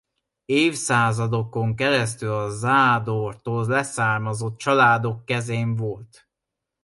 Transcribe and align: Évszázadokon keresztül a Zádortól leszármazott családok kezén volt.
Évszázadokon 0.45 1.75
keresztül 1.75 2.31
a 2.33 2.49
Zádortól 2.49 3.67
leszármazott 3.67 4.57
családok 4.57 5.25
kezén 5.25 5.75
volt. 5.75 6.27